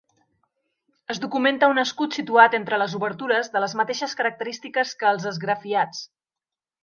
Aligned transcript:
Es 1.13 1.19
documenta 1.25 1.67
un 1.73 1.81
escut 1.81 2.17
situat 2.19 2.55
entre 2.59 2.79
les 2.83 2.95
obertures, 2.99 3.51
de 3.57 3.63
les 3.65 3.77
mateixes 3.81 4.17
característiques 4.23 4.95
que 5.03 5.11
els 5.13 5.29
esgrafiats. 5.33 6.01